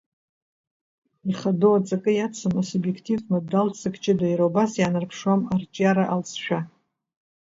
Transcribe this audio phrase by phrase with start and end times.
[1.31, 6.59] Ихадоу аҵакы иацым асубиективтә модалтә ҵак ҷыда, иара убас иаанарԥшуам арҿиара алҵшәа.